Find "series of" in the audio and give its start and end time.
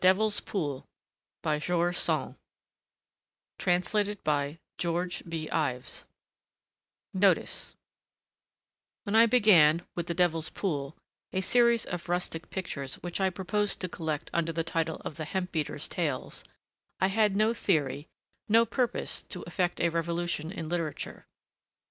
11.41-12.09